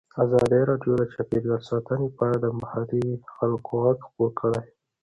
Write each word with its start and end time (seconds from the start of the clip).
ازادي 0.23 0.59
راډیو 0.69 0.93
د 0.97 1.03
چاپیریال 1.13 1.61
ساتنه 1.69 2.05
په 2.15 2.21
اړه 2.25 2.37
د 2.41 2.47
محلي 2.59 3.05
خلکو 3.35 3.71
غږ 3.83 3.97
خپور 4.07 4.29
کړی. 4.39 4.61